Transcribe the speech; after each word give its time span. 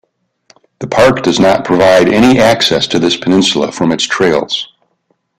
The 0.79 0.87
park 0.87 1.21
does 1.21 1.39
not 1.39 1.63
provide 1.63 2.09
any 2.09 2.39
access 2.39 2.87
to 2.87 2.97
this 2.97 3.15
peninsula 3.15 3.71
from 3.71 3.91
its 3.91 4.03
trails. 4.05 4.67